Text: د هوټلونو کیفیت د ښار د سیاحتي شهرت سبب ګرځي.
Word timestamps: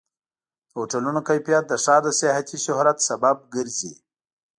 د 0.67 0.69
هوټلونو 0.77 1.19
کیفیت 1.29 1.63
د 1.67 1.73
ښار 1.83 2.01
د 2.05 2.07
سیاحتي 2.19 2.57
شهرت 2.65 2.97
سبب 3.09 3.35
ګرځي. 3.55 3.93